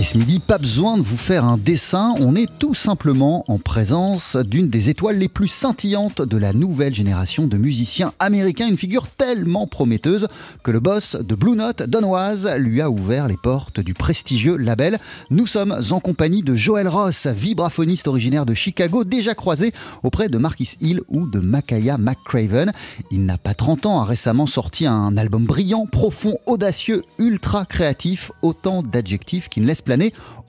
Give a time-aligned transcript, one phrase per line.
[0.00, 3.58] Et ce midi, pas besoin de vous faire un dessin, on est tout simplement en
[3.58, 8.78] présence d'une des étoiles les plus scintillantes de la nouvelle génération de musiciens américains, une
[8.78, 10.28] figure tellement prometteuse
[10.62, 14.56] que le boss de Blue Note, Don Oise, lui a ouvert les portes du prestigieux
[14.56, 14.98] label.
[15.28, 20.38] Nous sommes en compagnie de Joel Ross, vibraphoniste originaire de Chicago, déjà croisé auprès de
[20.38, 22.72] Marquis Hill ou de Makaya McCraven.
[23.10, 28.32] Il n'a pas 30 ans, a récemment sorti un album brillant, profond, audacieux, ultra créatif,
[28.40, 29.89] autant d'adjectifs qui ne laissent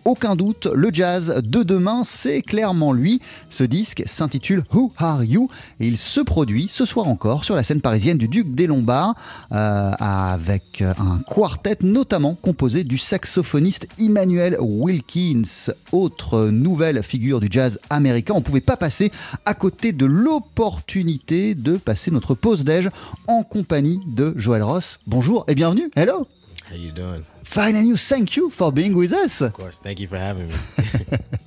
[0.04, 3.22] aucun doute, le jazz de demain, c'est clairement lui.
[3.50, 5.48] Ce disque s'intitule Who Are You?
[5.80, 9.16] Et il se produit ce soir encore sur la scène parisienne du Duc des Lombards
[9.52, 17.80] euh, avec un quartet notamment composé du saxophoniste Emmanuel Wilkins, autre nouvelle figure du jazz
[17.89, 18.33] américain.
[18.36, 19.11] On ne pouvait pas passer
[19.45, 22.89] à côté de l'opportunité de passer notre pause déj
[23.28, 25.00] en compagnie de Joël Ross.
[25.05, 25.92] Bonjour et bienvenue.
[25.95, 26.28] Hello.
[26.72, 27.25] How you doing?
[27.44, 27.97] Fine, and you.
[27.97, 29.41] Thank you for being with us.
[29.41, 29.77] Of course.
[29.77, 30.55] Thank you for having me.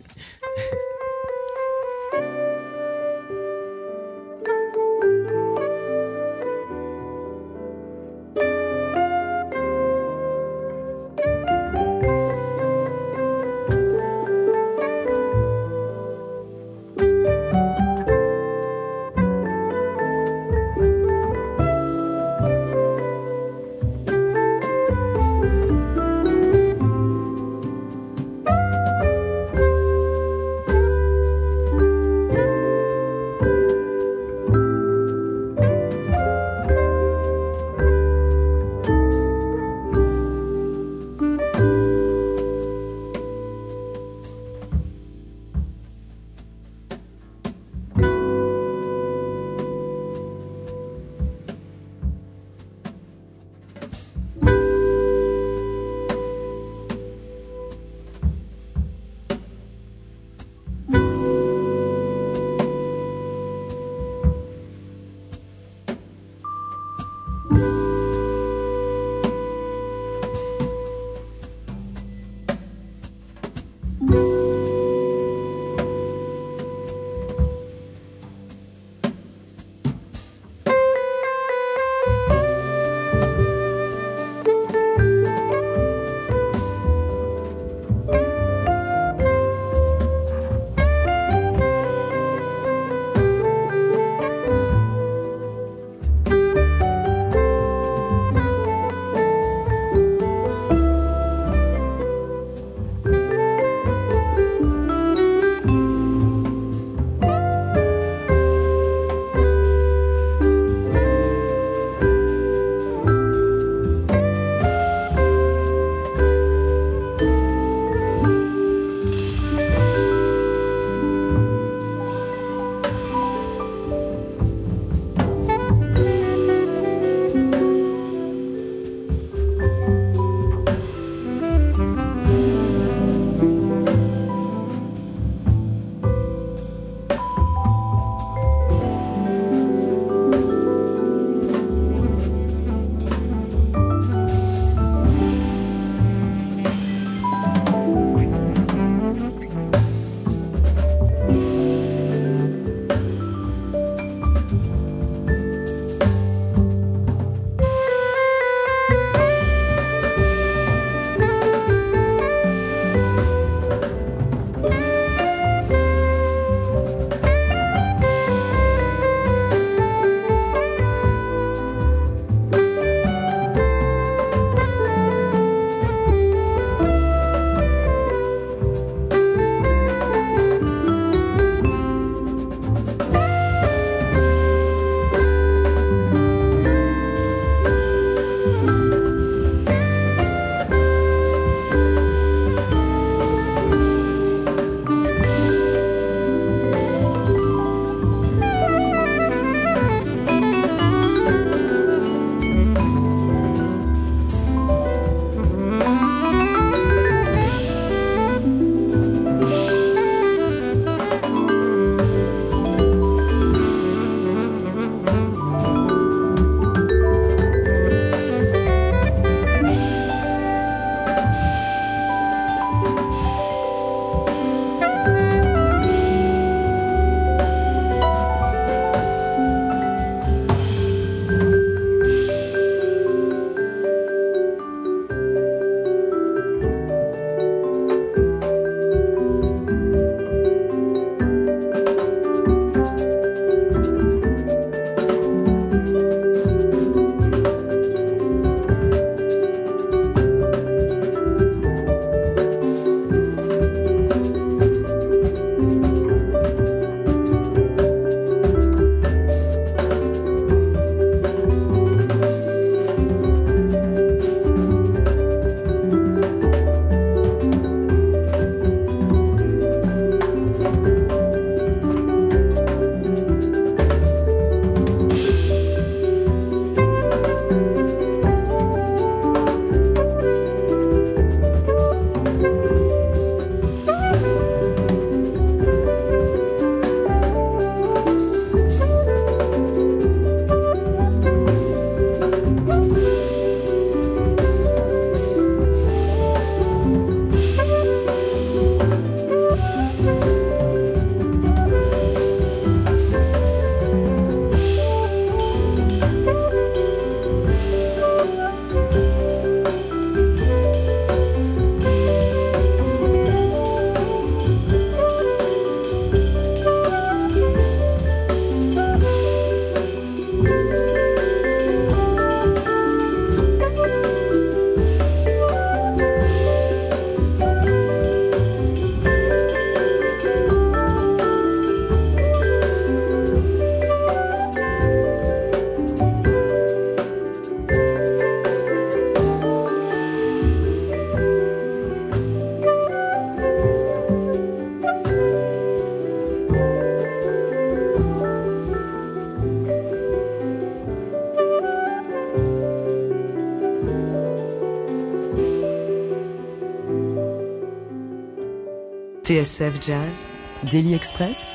[359.25, 360.29] TSF Jazz,
[360.71, 361.55] Daily Express,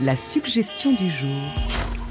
[0.00, 1.42] la suggestion du jour.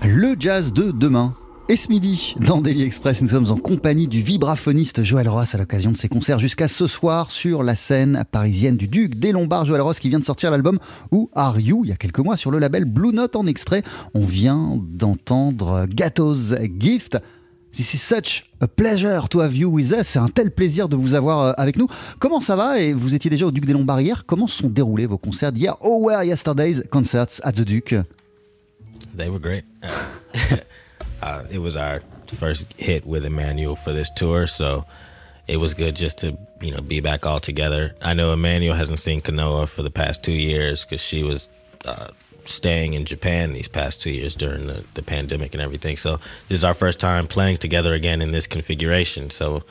[0.05, 1.33] Le jazz de demain.
[1.69, 5.57] Et ce midi, dans Daily Express, nous sommes en compagnie du vibraphoniste Joël Ross à
[5.57, 9.65] l'occasion de ses concerts jusqu'à ce soir sur la scène parisienne du Duc des Lombards.
[9.65, 10.77] Joël Ross qui vient de sortir l'album
[11.11, 13.81] Who Are You il y a quelques mois sur le label Blue Note en extrait.
[14.13, 17.17] On vient d'entendre Gato's Gift.
[17.73, 20.07] This is such a pleasure to have you with us.
[20.07, 21.87] C'est un tel plaisir de vous avoir euh, avec nous.
[22.19, 22.79] Comment ça va?
[22.79, 24.25] Et vous étiez déjà au Duc des Lombards hier.
[24.25, 25.75] Comment se sont déroulés vos concerts d'hier?
[25.81, 27.93] Oh, where yesterday's concerts at the Duc?
[29.15, 29.65] They were great.
[31.21, 32.01] uh, it was our
[32.35, 34.85] first hit with Emmanuel for this tour, so
[35.47, 37.95] it was good just to you know be back all together.
[38.01, 41.47] I know Emmanuel hasn't seen Kanoa for the past two years because she was
[41.85, 42.09] uh,
[42.47, 45.97] staying in Japan these past two years during the, the pandemic and everything.
[45.97, 46.17] So
[46.47, 49.29] this is our first time playing together again in this configuration.
[49.29, 49.63] So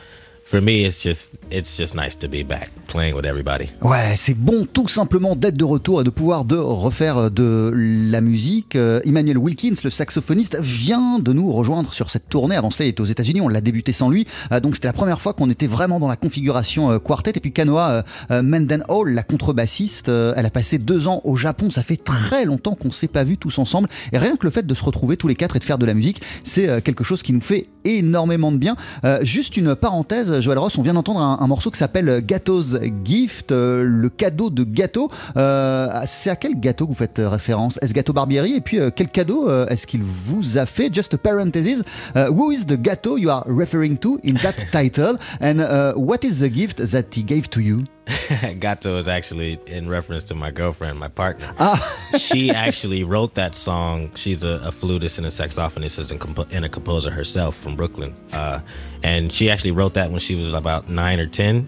[0.47, 3.67] for me, it's just it's just nice to be back playing with everybody.
[3.83, 8.77] Ouais, c'est bon tout simplement d'être de retour et de pouvoir refaire de la musique.
[8.77, 12.55] Euh, Emmanuel Wilkins, le saxophoniste, vient de nous rejoindre sur cette tournée.
[12.55, 14.27] Avant cela, il était aux États-Unis, on l'a débuté sans lui.
[14.53, 17.33] Euh, donc c'était la première fois qu'on était vraiment dans la configuration euh, quartet.
[17.35, 21.37] Et puis Kanoa euh, euh, Mendenhall, la contrebassiste, euh, elle a passé deux ans au
[21.37, 21.73] Japon.
[21.73, 23.89] Ça fait très longtemps qu'on ne s'est pas vus tous ensemble.
[24.13, 25.87] Et rien que le fait de se retrouver tous les quatre et de faire de
[25.87, 28.77] la musique, c'est euh, quelque chose qui nous fait énormément de bien.
[29.05, 33.53] Euh, juste une parenthèse, Joël Ross, on vient d'entendre un, morceau qui s'appelle Gato's Gift,
[33.53, 35.11] euh, le cadeau de gâteau.
[35.37, 37.79] Euh, c'est à quel gâteau que vous faites référence?
[37.83, 38.55] Est-ce gâteau Barbieri?
[38.55, 40.93] Et puis quel cadeau est-ce qu'il vous a fait?
[40.93, 41.83] Just a parenthesis.
[42.15, 45.17] Who is the gâteau you are referring to in that title?
[45.41, 47.85] And what is the gift that he gave to you?
[48.61, 51.53] Gato is actually in reference to my girlfriend, my partner.
[51.59, 51.79] Ah,
[52.17, 54.11] she actually wrote that song.
[54.15, 58.15] She's a, a flutist and a saxophonist and, compo- and a composer herself from Brooklyn.
[58.33, 58.61] Uh,
[59.03, 61.67] and she actually wrote that when she was about nine or 10.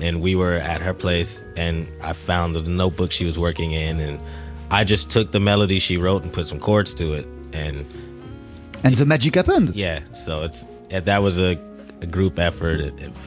[0.00, 4.00] And we were at her place, and I found the notebook she was working in.
[4.00, 4.18] And
[4.70, 7.26] I just took the melody she wrote and put some chords to it.
[7.52, 7.86] And
[8.84, 11.56] and the magic happened yeah, so it's that was a,
[12.00, 12.80] a group effort.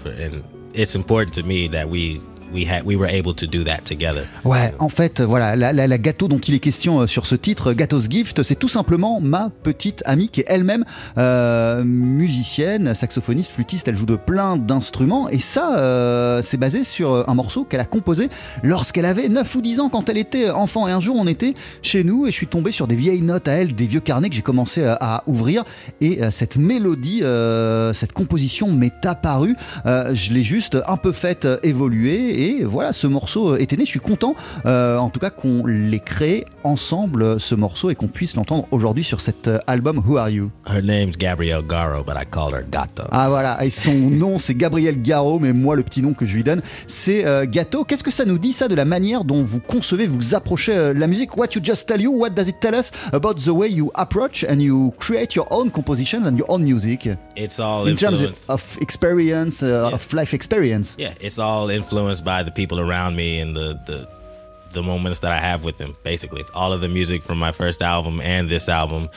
[0.06, 2.22] And it's important to me that we.
[2.56, 4.24] We, had, we were able to do that together.
[4.46, 8.08] Ouais, en fait, voilà, la, gâteau dont il est question euh, sur ce titre, Gato's
[8.10, 10.86] Gift, c'est tout simplement ma petite amie qui est elle-même
[11.18, 17.14] euh, musicienne, saxophoniste, flûtiste, elle joue de plein d'instruments et ça, euh, c'est basé sur
[17.14, 18.30] euh, un morceau qu'elle a composé
[18.64, 20.88] lorsqu'elle avait 9 ou 10 ans quand elle était enfant.
[20.88, 23.48] Et un jour, on était chez nous et je suis tombé sur des vieilles notes
[23.48, 25.64] à elle, des vieux carnets que j'ai commencé à, ouvrir
[26.02, 29.56] et euh, cette mélodie, euh, cette composition m'est apparue.
[29.86, 33.86] Euh, je l'ai juste un peu faite euh, évoluer et voilà, ce morceau était né.
[33.86, 34.36] Je suis content,
[34.66, 39.04] euh, en tout cas, qu'on l'ait créé ensemble, ce morceau, et qu'on puisse l'entendre aujourd'hui
[39.04, 40.52] sur cet euh, album Who Are You?
[40.68, 43.04] Her name's Gabrielle Garo, but I call her Gato.
[43.12, 46.34] Ah voilà, et son nom c'est Gabriel Garot, mais moi le petit nom que je
[46.34, 47.84] lui donne c'est euh, Gâteau.
[47.84, 50.94] Qu'est-ce que ça nous dit ça de la manière dont vous concevez, vous approchez euh,
[50.94, 51.38] la musique?
[51.38, 54.44] What you just tell you, what does it tell us about the way you approach
[54.50, 57.10] and you create your own compositions and your own music?
[57.38, 59.94] It's all in terms of, of experience, uh, Yeah.
[59.96, 64.10] of life experience yeah, it's all influenced by the people around me and the the
[64.72, 65.96] the moments that I have with them.
[66.04, 69.10] Basically, all of the music from my first album and this album,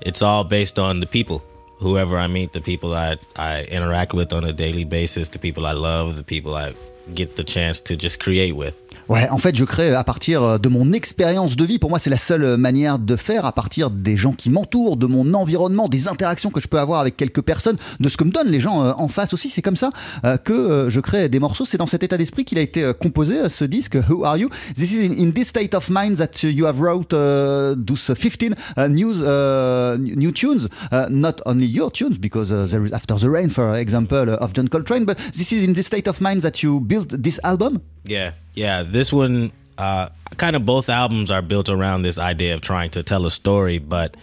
[0.00, 1.44] it's all based on the people.
[1.78, 5.66] Whoever I meet, the people I I interact with on a daily basis, the people
[5.66, 6.74] I love, the people I
[7.14, 8.80] get the chance to just create with.
[9.08, 11.78] Ouais, en fait, je crée à partir de mon expérience de vie.
[11.78, 15.06] Pour moi, c'est la seule manière de faire, à partir des gens qui m'entourent, de
[15.06, 18.30] mon environnement, des interactions que je peux avoir avec quelques personnes, de ce que me
[18.30, 19.48] donnent les gens euh, en face aussi.
[19.48, 19.90] C'est comme ça
[20.24, 21.64] euh, que euh, je crée des morceaux.
[21.64, 24.36] C'est dans cet état d'esprit qu'il a été euh, composé, euh, ce disque, Who Are
[24.36, 24.48] You?
[24.76, 28.88] This is in, this state of mind that you have wrote uh, those 15 uh,
[28.88, 30.68] news, uh, new tunes.
[30.92, 34.52] Uh, not only your tunes, because uh, there is After the Rain, for example, of
[34.52, 37.80] John Coltrane, but this is in this state of mind that you built this album?
[38.04, 38.82] Yeah, yeah.
[38.82, 43.04] This one, uh, kind of both albums are built around this idea of trying to
[43.04, 44.16] tell a story, but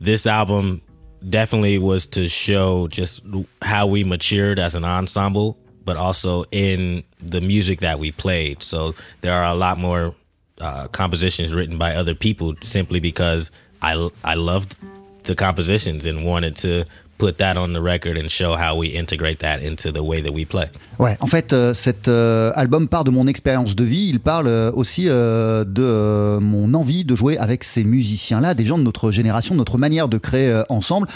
[0.00, 0.82] this album
[1.28, 3.22] definitely was to show just
[3.62, 8.62] how we matured as an ensemble, but also in the music that we played.
[8.62, 10.14] So there are a lot more
[10.60, 13.50] uh, compositions written by other people simply because
[13.82, 14.76] I I loved
[15.24, 16.84] the compositions and wanted to
[17.20, 20.32] put that on the record and show how we integrate that into the way that
[20.32, 20.70] we play.
[21.00, 24.08] Ouais, en fait, euh, cet euh, album part de mon expérience de vie.
[24.10, 28.82] Il parle euh, aussi de mon envie de jouer avec ces musiciens-là, des gens de
[28.82, 31.06] notre génération, de notre manière de créer ensemble.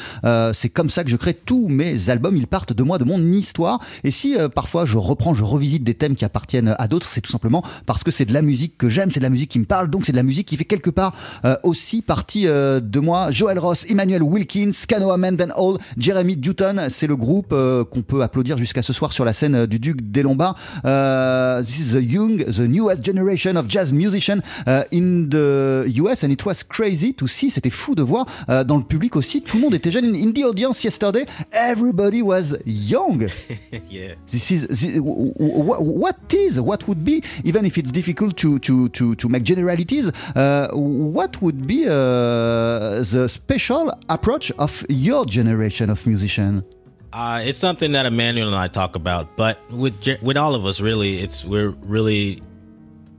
[0.53, 2.37] C'est comme ça que je crée tous mes albums.
[2.37, 3.79] Ils partent de moi, de mon histoire.
[4.05, 7.31] Et si parfois je reprends, je revisite des thèmes qui appartiennent à d'autres, c'est tout
[7.31, 9.67] simplement parce que c'est de la musique que j'aime, c'est de la musique qui me
[9.67, 9.91] parle.
[9.91, 11.15] Donc c'est de la musique qui fait quelque part
[11.63, 13.31] aussi partie de moi.
[13.31, 18.59] Joel Ross, Emmanuel Wilkins, Kanoa Mendenhall, Jeremy Dutton, c'est le groupe euh, qu'on peut applaudir
[18.59, 20.57] jusqu'à ce soir sur la scène euh, du Duc des Lombards.
[20.85, 26.25] Uh, this is the young, the newest generation of jazz musicians uh, in the US
[26.25, 27.51] and it was crazy to see.
[27.51, 29.43] C'était fou de voir uh, dans le public aussi.
[29.43, 30.15] Tout le monde était jeune.
[30.15, 33.29] In, the audience yesterday, everybody was young.
[33.91, 34.15] yeah.
[34.27, 39.15] This is this, what is what would be even if it's difficult to to to,
[39.15, 40.11] to make generalities.
[40.35, 45.84] Uh, what would be uh, the special approach of your generation?
[45.91, 46.65] Of musician?
[47.13, 50.81] Uh, it's something that Emmanuel and I talk about, but with with all of us,
[50.81, 52.43] really, it's we're really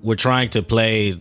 [0.04, 1.20] we're trying to play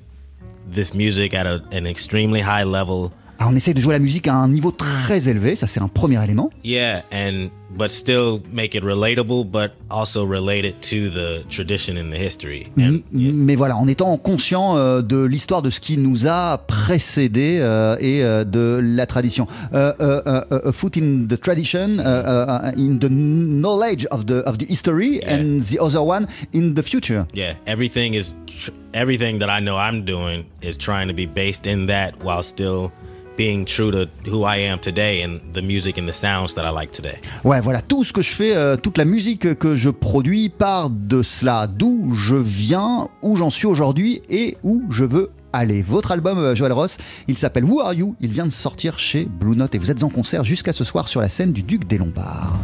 [0.67, 3.13] this music at a, an extremely high level.
[3.39, 5.89] Alors, on essaye de jouer la musique à un niveau très élevé, ça c'est un
[5.89, 6.51] premier élément.
[6.65, 12.13] Yeah, and but still make it relatable, but also relate it to the tradition and
[12.13, 12.67] the history.
[12.79, 16.59] And, M- Mais voilà, en étant conscient euh, de l'histoire de ce qui nous a
[16.67, 19.47] précédé euh, et euh, de la tradition.
[19.73, 24.25] Euh euh, euh, euh, a foot in the tradition, euh, euh, in the knowledge of
[24.27, 25.35] the of the history, Yeah.
[25.37, 27.27] and the other one in the future.
[27.35, 31.67] yeah, everything is tr- everything that I know I'm doing is trying to be based
[31.67, 32.91] in that while still
[33.37, 36.73] being true to who I am today and the music and the sounds that I
[36.73, 37.21] like today.
[37.45, 40.91] Ouais, voilà, tout ce que je fais, euh, toute la musique que je produis part
[40.91, 45.83] de cela, d'où je viens, où j'en suis aujourd'hui et où je veux aller.
[45.83, 46.99] Votre album, euh, Joël Ross,
[47.29, 48.17] il s'appelle Who Are You?
[48.21, 51.09] Il vient de sortir chez Blue Note et vous êtes en concert jusqu'à ce soir
[51.09, 52.55] sur la scène du Duc des Lombards.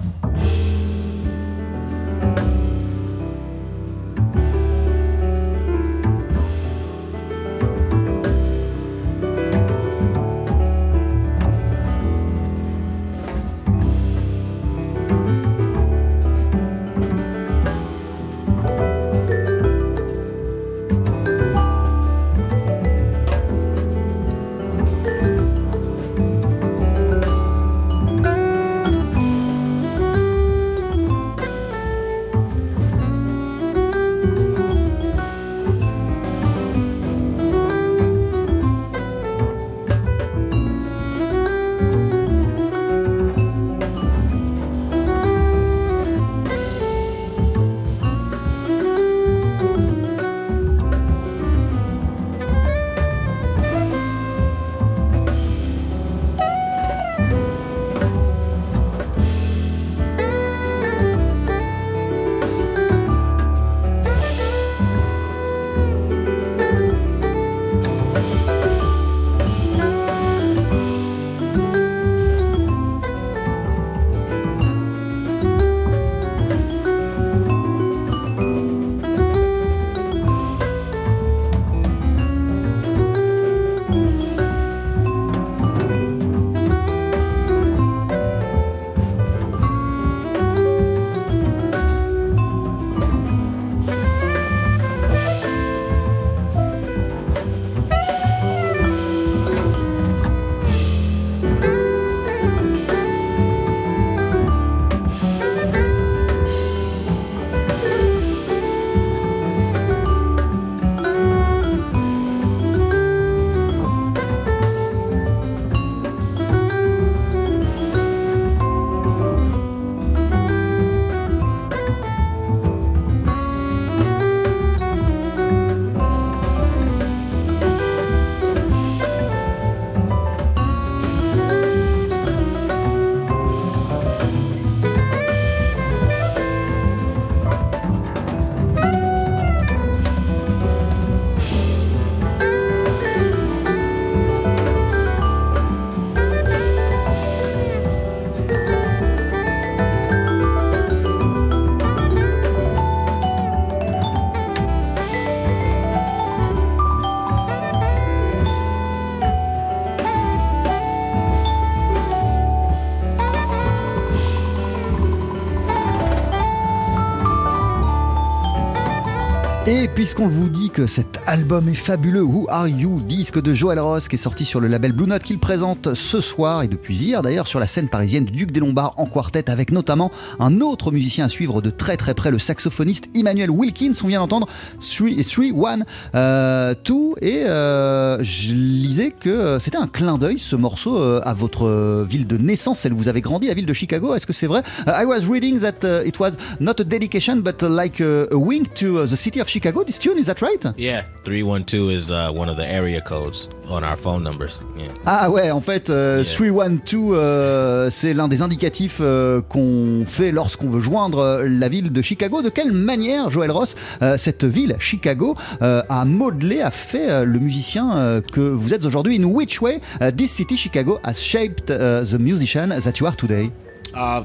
[169.72, 173.78] Et puisqu'on vous dit que cet album est fabuleux, Who Are You, disque de Joël
[173.78, 176.96] Ross qui est sorti sur le label Blue Note qu'il présente ce soir et depuis
[176.96, 180.10] hier d'ailleurs sur la scène parisienne du Duc des Lombards en quartet avec notamment
[180.40, 183.92] un autre musicien à suivre de très très près, le saxophoniste Emmanuel Wilkins.
[184.02, 184.48] On vient d'entendre
[184.80, 185.84] 3 1
[186.16, 191.20] euh, 2 et euh, je lisais que euh, c'était un clin d'œil ce morceau euh,
[191.24, 194.16] à votre ville de naissance, celle où vous avez grandi, la ville de Chicago.
[194.16, 194.64] Est-ce que c'est vrai?
[194.88, 199.04] I was reading that it was not a dedication but like a, a wink to
[199.04, 199.59] uh, the city of Chicago.
[199.62, 200.64] Chicago, this tune, is that right?
[200.78, 204.58] Yeah, 312 is uh, one of the area codes on our phone numbers.
[204.74, 204.88] Yeah.
[205.04, 206.34] Ah ouais, en fait, euh, Yeah.
[206.34, 211.92] 312, euh, c'est l'un des indicatifs euh, qu'on fait lorsqu'on veut joindre euh, la ville
[211.92, 212.40] de Chicago.
[212.40, 217.24] De quelle manière, Joël Ross, euh, cette ville, Chicago, euh, a modelé, a fait euh,
[217.26, 219.20] le musicien euh, que vous êtes aujourd'hui?
[219.22, 223.14] In which way uh, this city, Chicago, has shaped uh, the musician that you are
[223.14, 223.50] today?
[223.94, 224.24] Uh,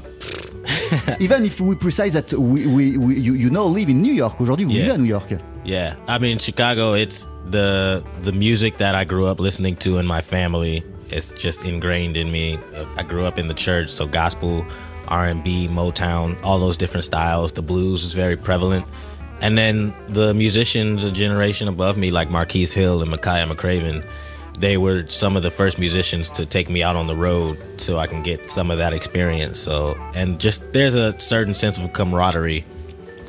[1.20, 4.40] Even if we precise that we, we, we, you, you now live in New York.
[4.40, 4.82] Aujourd'hui, vous Yeah.
[4.82, 5.32] vivez à New York.
[5.64, 6.94] yeah, I mean Chicago.
[6.94, 10.82] It's the the music that I grew up listening to in my family.
[11.10, 12.58] It's just ingrained in me.
[12.96, 14.64] I grew up in the church, so gospel,
[15.08, 17.52] R and B, Motown, all those different styles.
[17.52, 18.84] The blues is very prevalent,
[19.40, 24.02] and then the musicians a generation above me, like Marquise Hill and Micaiah McCraven.
[24.58, 27.98] They were some of the first musicians to take me out on the road so
[27.98, 29.58] I can get some of that experience.
[29.58, 32.64] So, and just there's a certain sense of camaraderie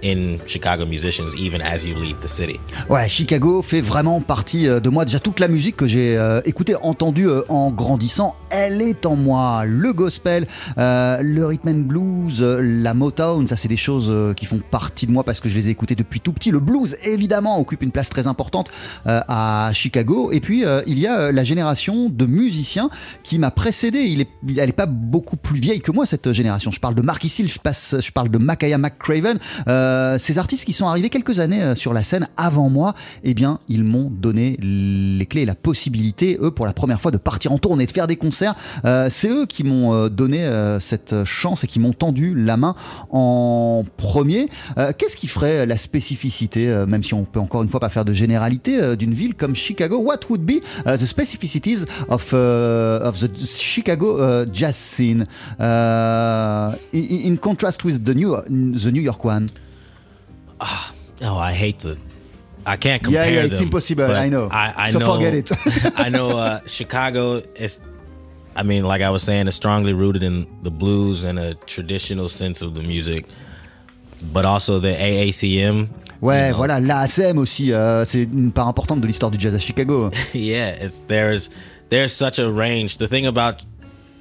[0.03, 2.59] in Chicago musicians, even as you leave the city.
[2.89, 5.05] Ouais, Chicago fait vraiment partie euh, de moi.
[5.05, 9.15] Déjà, toute la musique que j'ai euh, écoutée, entendue euh, en grandissant, elle est en
[9.15, 9.65] moi.
[9.65, 15.05] Le gospel, le rhythm and blues, la Motown, ça, c'est des choses qui font partie
[15.05, 16.51] de moi parce que je les ai écoutées depuis tout petit.
[16.51, 18.71] Le blues, évidemment, occupe une place très importante
[19.05, 20.31] à Chicago.
[20.31, 22.89] Et puis, il y a la génération de musiciens
[23.23, 23.99] qui m'a précédé.
[23.99, 26.71] Il est, elle n'est pas beaucoup plus vieille que moi, cette génération.
[26.71, 29.39] Je parle de Mark Hill, je, parle de Makaya McCraven.
[30.19, 33.59] Ces artistes qui sont arrivés quelques années euh, sur la scène avant moi, eh bien,
[33.67, 37.51] ils m'ont donné les clés et la possibilité, eux, pour la première fois, de partir
[37.51, 38.55] en tournée, de faire des concerts.
[38.85, 42.57] Euh, c'est eux qui m'ont euh, donné euh, cette chance et qui m'ont tendu la
[42.57, 42.75] main
[43.11, 44.49] en premier.
[44.77, 47.89] Euh, Qu'est-ce qui ferait la spécificité, euh, même si on peut encore une fois pas
[47.89, 49.97] faire de généralité, euh, d'une ville comme Chicago?
[49.99, 55.25] What would be the specificities of, uh, of the Chicago jazz scene?
[55.59, 59.47] In, in contrast with the New, the New York one?
[61.21, 61.97] Oh, I hate to.
[62.65, 64.49] I can't compare yeah, yeah, it's them, impossible, I know.
[64.51, 65.13] I, I So know.
[65.15, 65.49] forget it.
[65.97, 67.79] I know uh, Chicago is.
[68.57, 72.27] I mean, like I was saying, it's strongly rooted in the blues and a traditional
[72.27, 73.25] sense of the music,
[74.33, 75.87] but also the AACM.
[76.19, 79.53] Ouais, you know, voilà, l'ASM aussi, euh, c'est une part importante de l'histoire du jazz
[79.55, 80.09] à Chicago.
[80.33, 81.49] yeah, it's there's
[81.89, 82.97] there's such a range.
[82.97, 83.63] The thing about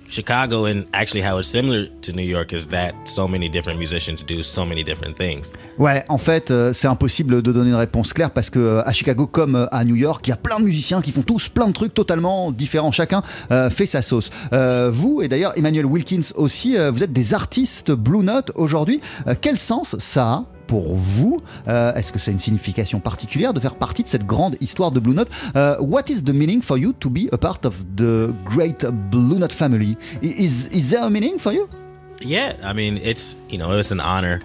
[0.09, 4.23] Chicago and actually how it's similar to New York is that so many different musicians
[4.23, 5.53] do so many different things.
[5.79, 8.93] Ouais, en fait, euh, c'est impossible de donner une réponse claire parce que euh, à
[8.93, 11.49] Chicago comme euh, à New York, il y a plein de musiciens qui font tous
[11.49, 12.93] plein de trucs totalement différents.
[12.93, 13.23] Chacun
[13.71, 14.31] fait sa sauce.
[14.91, 19.01] Vous et d'ailleurs Emmanuel Wilkins aussi, vous êtes des artistes Blue Note aujourd'hui.
[19.41, 23.75] Quel sens ça a pour vous Euh, Est-ce que c'est une signification particulière de faire
[23.77, 25.29] partie de cette grande histoire de Blue Note?
[25.57, 29.39] Euh, What is the meaning for you to be a part of the great Blue
[29.39, 29.97] Note family?
[30.23, 31.69] Is, is there a meaning for you?
[32.23, 34.41] Yeah, I mean, it's you know, it's an honor.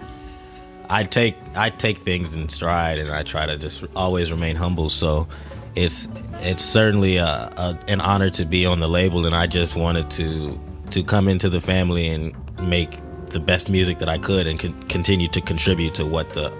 [0.90, 4.90] I take I take things in stride, and I try to just always remain humble.
[4.90, 5.26] So,
[5.74, 6.06] it's
[6.42, 10.58] it's certainly an honor to be on the label, and I just wanted to
[10.90, 12.98] to come into the family and make
[13.32, 16.52] the best music that I could, and con- continue to contribute to what the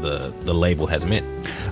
[0.00, 1.24] the the label has meant.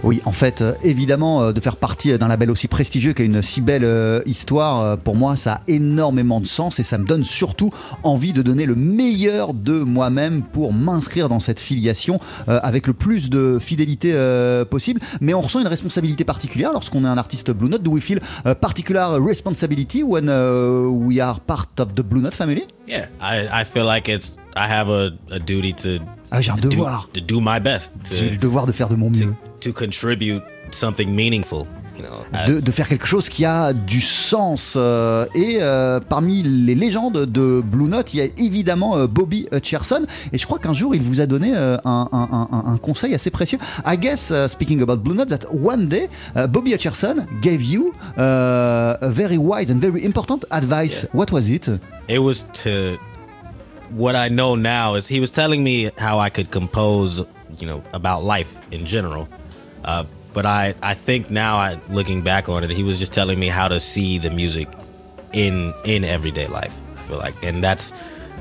[0.03, 3.25] Oui, en fait, euh, évidemment, euh, de faire partie d'un label aussi prestigieux qui a
[3.25, 6.99] une si belle euh, histoire, euh, pour moi, ça a énormément de sens et ça
[6.99, 7.71] me donne surtout
[8.03, 12.93] envie de donner le meilleur de moi-même pour m'inscrire dans cette filiation euh, avec le
[12.93, 15.01] plus de fidélité euh, possible.
[15.21, 17.83] Mais on ressent une responsabilité particulière lorsqu'on est un artiste Blue Note.
[17.83, 22.67] Do we feel a particular responsibility when we are part of the Blue Note family?
[22.87, 26.57] Yeah, I I feel like it's I have a, a duty to Ah, j'ai un
[26.57, 27.09] devoir.
[27.13, 29.35] to do my best J'ai le devoir de faire de mon mieux.
[29.61, 31.65] to contribute something meaningful.
[31.97, 34.75] You know, I- de, de faire quelque chose qui a du sens.
[34.77, 39.49] euh, et euh, parmi les légendes de Blue Note, il y a évidemment euh, Bobby
[39.51, 40.07] Hutcherson.
[40.33, 43.31] Et je crois qu'un jour, il vous a donné un, un- un- un conseil assez
[43.31, 43.59] précieux.
[43.85, 47.93] I guess, uh, speaking about Blue Note, that one day, uh, Bobby Hutcherson gave you
[48.17, 51.03] uh, a very wise and very important advice.
[51.03, 51.19] Yeah.
[51.19, 51.69] What was it?
[52.09, 52.97] it was to
[53.91, 57.19] what I know now is he was telling me how I could compose,
[57.59, 59.29] you know, about life in general.
[59.85, 63.39] Uh, but I, I think now, I looking back on it, he was just telling
[63.39, 64.69] me how to see the music
[65.33, 66.79] in in everyday life.
[66.97, 67.93] I feel like, and that's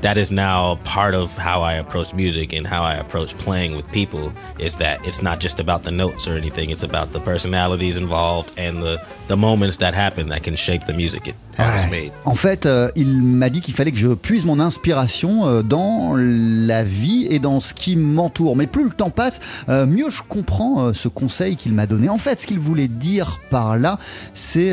[0.02, 3.90] that is now part of how I approach music and how I approach playing with
[3.90, 4.32] people.
[4.58, 8.52] Is that it's not just about the notes or anything; it's about the personalities involved
[8.58, 11.90] and the the moments that happen that can shape the music it has Ouais.
[11.90, 12.12] made.
[12.24, 16.14] En fait, euh, il m'a dit qu'il fallait que je puise mon inspiration euh, dans
[16.16, 18.56] la vie et dans ce qui m'entoure.
[18.56, 22.08] Mais plus le temps passe, euh, mieux je comprends ce conseil qu'il m'a donné.
[22.08, 23.98] En fait, ce qu'il voulait dire par là,
[24.34, 24.72] c'est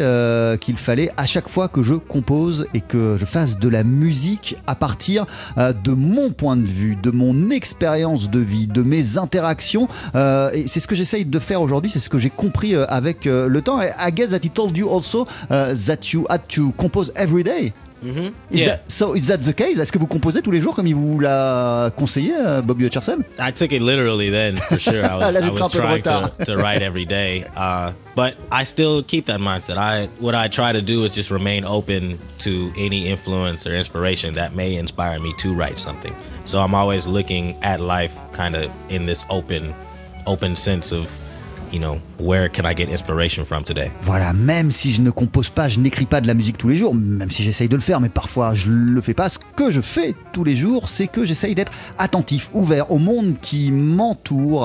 [0.61, 4.55] qu'il fallait à chaque fois que je compose et que je fasse de la musique
[4.67, 5.14] à partir
[5.57, 9.87] euh, de mon point de vue, de mon expérience de vie, de mes interactions.
[10.15, 12.85] Euh, et c'est ce que j'essaye de faire aujourd'hui, c'est ce que j'ai compris euh,
[12.87, 13.81] avec le temps.
[13.81, 17.73] I guess that he told you also that you had to compose every day.
[18.05, 18.53] Mm-hmm.
[18.53, 18.65] Is Yeah.
[18.67, 20.95] that, so is that the case Est-ce que vous composez tous les jours comme il
[20.95, 25.03] vous l'a conseillé, euh, Bobby Hutcherson I took it literally then, for sure.
[25.03, 27.45] I was, Là, I was un peu de trying to, to write every day.
[27.55, 29.77] Uh, but I still keep that mindset.
[29.77, 34.33] I What I try to do is just remain open to any influence or inspiration
[34.35, 36.13] that may inspire me to write something.
[36.43, 39.73] So I'm always looking at life kind of in this open,
[40.27, 41.09] open sense of,
[41.71, 43.91] you know, where can I get inspiration from today?
[44.01, 46.77] Voilà, même si je ne compose pas, je n'écris pas de la musique tous les
[46.77, 49.71] jours, même si j'essaye de le faire, mais parfois je le fais pas, ce que
[49.71, 54.61] je fais tous les jours, c'est que j'essaye d'être attentif, ouvert au monde qui m'entoure,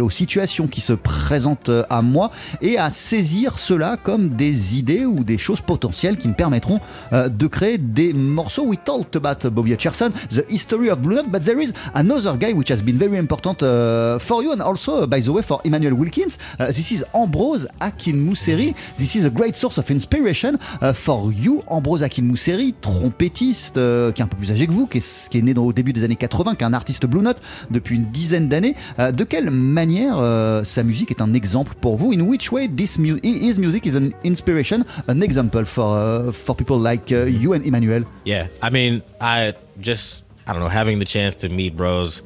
[0.00, 2.30] aux situations qui se présentent à moi,
[2.62, 6.80] et à saisir cela comme des idées ou des choses potentielles qui me permettront
[7.12, 8.66] euh, de créer des morceaux.
[8.66, 12.52] We talked about Bobby Hutcherson, the history of Blue Note, but there is another guy
[12.52, 15.60] which has been very important uh, for you and also, uh, by the way, for
[15.64, 16.38] Emmanuel Wilkins.
[16.58, 18.74] Uh, this is Ambrose Akinmuseri.
[18.96, 21.62] This is a great source of inspiration uh, for you.
[21.66, 25.54] Ambrose Akinmuseri, trompettiste, euh, qui est un peu plus âgé que vous, qui est, né
[25.56, 28.74] au début des années 80, qui est un artiste Blue Note depuis une dizaine d'années.
[28.98, 32.12] Euh, de quelle manière euh, sa musique est un exemple pour vous?
[32.12, 36.78] In which way this his music is an inspiration, an example for uh, for people
[36.78, 38.04] like uh, you and Emmanuel?
[38.24, 42.22] Yeah, I mean, I just I don't know having the chance to meet Bros.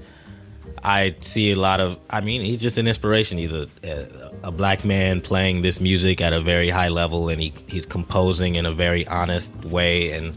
[0.83, 1.99] I see a lot of.
[2.11, 3.39] I mean, he's just an inspiration.
[3.39, 7.41] He's a, a a black man playing this music at a very high level, and
[7.41, 10.13] he he's composing in a very honest way.
[10.13, 10.37] And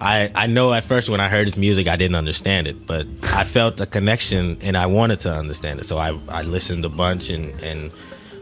[0.00, 3.06] I I know at first when I heard his music, I didn't understand it, but
[3.22, 5.86] I felt a connection, and I wanted to understand it.
[5.86, 7.90] So I I listened a bunch and and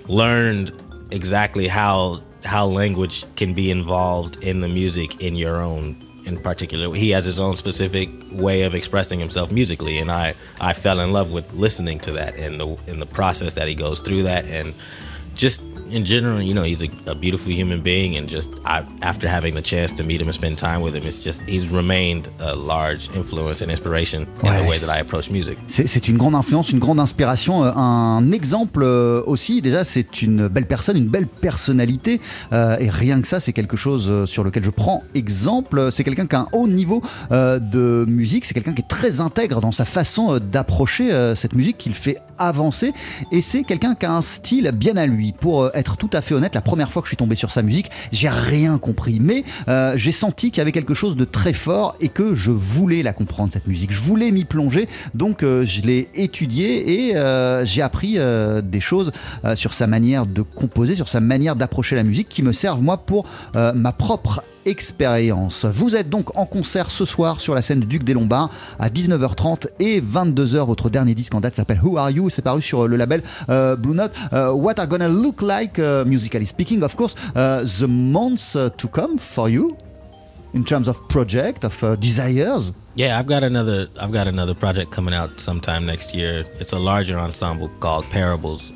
[0.07, 0.73] learned
[1.11, 5.97] exactly how how language can be involved in the music in your own
[6.29, 6.95] in particular.
[6.95, 11.13] He has his own specific way of expressing himself musically and i i fell in
[11.13, 14.45] love with listening to that and the in the process that he goes through that
[14.45, 14.75] and
[15.39, 19.27] just in general you know he's a, a beautiful human being and just I, after
[19.27, 22.29] having the chance to meet him and spend time with him it's just he's remained
[22.41, 25.87] a large influence and inspiration in Ouais, the way c'est- that i approach music C'est
[25.87, 29.63] c'est une grande influence, une grande inspiration, euh, un exemple euh, aussi.
[29.63, 32.21] Déjà, c'est une belle personne, une belle personnalité.
[32.53, 35.89] euh, et rien que ça, c'est quelque chose sur lequel je prends exemple.
[35.93, 38.45] C'est quelqu'un qui a un haut niveau euh, de musique.
[38.45, 42.19] C'est quelqu'un qui est très intègre dans sa façon d'approcher euh, cette musique, qu'il fait
[42.39, 42.93] avancer.
[43.33, 45.33] Et c'est quelqu'un qui a un style bien à lui.
[45.33, 47.51] Pour euh, être tout à fait honnête, la première fois que je suis tombé sur
[47.51, 49.19] sa musique, j'ai rien compris.
[49.21, 52.51] Mais euh, j'ai senti qu'il y avait quelque chose de très fort et que je
[52.51, 53.93] voulais la comprendre, cette musique.
[53.93, 54.89] Je voulais m'y plonger.
[55.15, 57.15] Donc euh, je l'ai étudiée et
[57.65, 58.19] j'ai appris
[58.63, 59.13] des choses
[59.55, 62.99] sur sa manière de composer, sur sa manière d'approcher la musique qui me servent moi
[62.99, 65.65] pour ma propre expérience.
[65.65, 68.89] Vous êtes donc en concert ce soir sur la scène du Duc des Lombards à
[68.89, 70.67] 19h30 et 22h.
[70.67, 72.31] Votre dernier disque en date s'appelle Who Are You?
[72.31, 74.13] C'est paru sur le label euh, Blue Note.
[74.33, 78.69] Euh, what are gonna look like, uh, musically speaking, of course, uh, the months uh,
[78.77, 79.77] to come for you
[80.55, 83.87] in terms of project, of uh, desires Yeah, I've got another.
[84.01, 86.45] I've got another project coming out sometime next year.
[86.59, 88.73] It's a larger ensemble called Parables.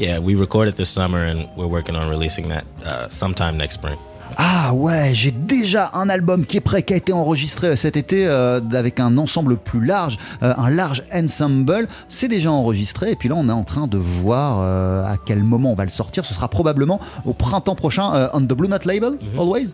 [0.00, 3.98] Yeah, we recorded this summer, and we're working on releasing that uh, sometime next spring.
[4.36, 8.26] Ah ouais, j'ai déjà un album qui est prêt, qui a été enregistré cet été
[8.26, 11.88] euh, avec un ensemble plus large, euh, un large ensemble.
[12.08, 15.42] C'est déjà enregistré et puis là on est en train de voir euh, à quel
[15.42, 16.24] moment on va le sortir.
[16.24, 19.68] Ce sera probablement au printemps prochain on the Blue Note label, always.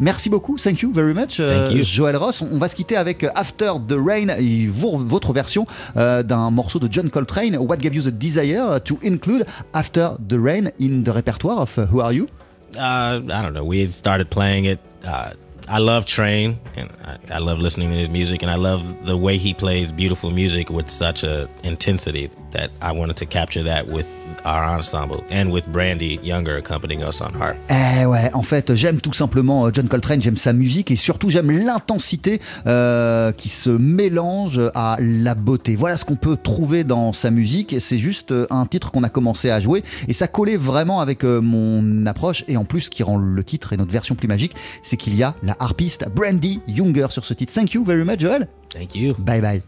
[0.00, 1.82] Merci beaucoup, thank you very much, you.
[1.82, 2.42] Joël Ross.
[2.42, 7.10] On va se quitter avec After the Rain, et votre version d'un morceau de John
[7.10, 11.78] Coltrane, What Gave You the Desire to include After the Rain in the repertoire of
[11.92, 12.26] Who Are You?
[12.76, 13.64] Uh, I don't know.
[13.64, 14.80] We started playing it.
[15.04, 15.32] Uh,
[15.68, 19.16] I love Train, and I, I love listening to his music, and I love the
[19.16, 23.84] way he plays beautiful music with such a intensity that I wanted to capture that
[23.86, 24.06] with
[24.44, 27.56] our ensemble and with Brandy Younger accompanying us on harp.
[27.70, 31.30] Eh ouais, en fait, j'aime tout simplement euh, John Coltrane, j'aime sa musique et surtout
[31.30, 35.76] j'aime l'intensité euh, qui se mélange à la beauté.
[35.76, 37.76] Voilà ce qu'on peut trouver dans sa musique.
[37.78, 41.24] C'est juste euh, un titre qu'on a commencé à jouer et ça collait vraiment avec
[41.24, 42.44] mon approche.
[42.48, 45.14] Et en plus, ce qui rend le titre et notre version plus magique, c'est qu'il
[45.14, 47.52] y a la harpiste Brandy Younger sur ce titre.
[47.52, 48.48] Thank you very much, Joel.
[48.70, 49.14] Thank you.
[49.18, 49.62] Bye bye.